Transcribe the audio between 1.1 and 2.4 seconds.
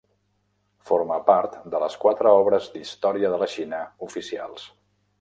part de les quatre